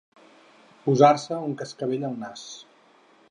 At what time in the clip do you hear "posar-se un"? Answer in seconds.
0.85-1.53